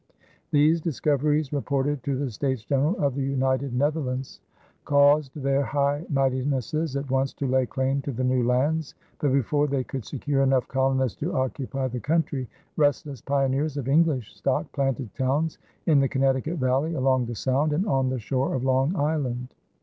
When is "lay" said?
7.45-7.67